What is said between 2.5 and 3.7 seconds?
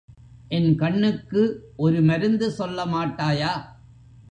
சொல்ல மாட்டாயா?